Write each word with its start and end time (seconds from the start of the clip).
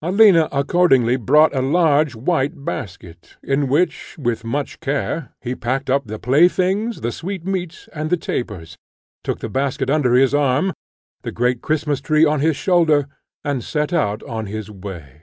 Alina 0.00 0.48
accordingly 0.52 1.16
brought 1.16 1.52
a 1.56 1.60
large 1.60 2.14
white 2.14 2.64
basket; 2.64 3.36
in 3.42 3.66
which, 3.66 4.16
with 4.16 4.44
much 4.44 4.78
care, 4.78 5.30
he 5.40 5.56
packed 5.56 5.90
up 5.90 6.06
the 6.06 6.20
playthings, 6.20 7.00
the 7.00 7.10
sweetmeats, 7.10 7.88
and 7.92 8.08
the 8.08 8.16
tapers, 8.16 8.76
took 9.24 9.40
the 9.40 9.48
basket 9.48 9.90
under 9.90 10.14
his 10.14 10.32
arm, 10.36 10.72
the 11.22 11.32
great 11.32 11.62
Christmas 11.62 12.00
tree 12.00 12.24
on 12.24 12.38
his 12.38 12.56
shoulder, 12.56 13.08
and 13.44 13.64
set 13.64 13.92
out 13.92 14.22
on 14.22 14.46
his 14.46 14.70
way. 14.70 15.22